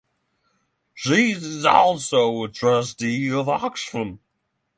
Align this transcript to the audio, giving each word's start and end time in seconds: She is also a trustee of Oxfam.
She 0.95 1.33
is 1.33 1.63
also 1.63 2.43
a 2.45 2.49
trustee 2.49 3.29
of 3.31 3.45
Oxfam. 3.45 4.17